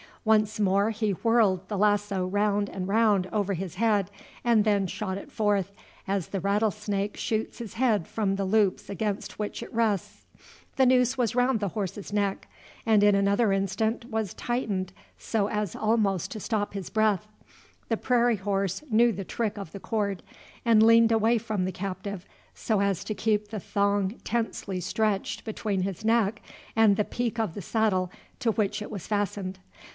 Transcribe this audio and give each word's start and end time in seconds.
Once 0.25 0.59
more 0.59 0.89
he 0.91 1.11
whirled 1.11 1.67
the 1.67 1.77
lasso 1.77 2.25
round 2.25 2.69
and 2.69 2.87
round 2.87 3.27
over 3.31 3.53
his 3.53 3.75
head, 3.75 4.09
and 4.43 4.63
then 4.65 4.85
shot 4.87 5.17
it 5.17 5.31
forth, 5.31 5.71
as 6.07 6.27
the 6.27 6.39
rattlesnake 6.39 7.15
shoots 7.17 7.57
his 7.59 7.75
head 7.75 8.07
from 8.07 8.35
the 8.35 8.45
loops 8.45 8.89
against 8.89 9.37
which 9.37 9.61
it 9.63 9.73
rests. 9.73 10.25
The 10.75 10.85
noose 10.87 11.17
was 11.19 11.35
round 11.35 11.59
the 11.59 11.69
horse's 11.69 12.11
neck, 12.13 12.47
and 12.85 13.03
in 13.03 13.15
another 13.15 13.51
instant 13.51 14.05
was 14.05 14.35
tightened 14.35 14.91
so 15.19 15.47
as 15.49 15.75
almost 15.75 16.31
to 16.31 16.39
stop 16.39 16.73
his 16.73 16.89
breath. 16.91 17.27
The 17.89 17.97
prairie 17.97 18.35
horse 18.37 18.83
knew 18.91 19.11
the 19.11 19.25
trick 19.25 19.57
of 19.57 19.71
the 19.71 19.79
cord, 19.79 20.21
and 20.65 20.83
leaned 20.83 21.11
away 21.11 21.37
from 21.39 21.65
the 21.65 21.71
captive, 21.71 22.25
so 22.55 22.79
as 22.79 23.03
to 23.05 23.15
keep 23.15 23.47
the 23.49 23.59
thong 23.59 24.15
tensely 24.23 24.79
stretched 24.79 25.45
between 25.45 25.81
his 25.81 26.05
neck 26.05 26.41
and 26.75 26.95
the 26.95 27.05
peak 27.05 27.39
of 27.39 27.53
the 27.55 27.61
saddle 27.61 28.11
to 28.39 28.51
which 28.51 28.81
it 28.83 28.89
was 28.91 29.05
fastened. 29.07 29.57